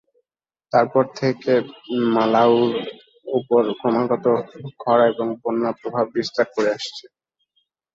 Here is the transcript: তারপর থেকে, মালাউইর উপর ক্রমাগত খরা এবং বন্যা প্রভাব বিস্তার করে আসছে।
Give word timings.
তারপর 0.73 1.03
থেকে, 1.15 1.53
মালাউইর 2.13 2.75
উপর 3.31 3.61
ক্রমাগত 3.79 4.25
খরা 4.79 5.05
এবং 5.07 5.27
বন্যা 5.41 5.71
প্রভাব 5.81 6.05
বিস্তার 6.15 6.47
করে 6.55 6.69
আসছে। 6.77 7.05